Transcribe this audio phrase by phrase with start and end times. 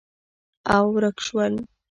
[0.75, 1.53] او، ورک شول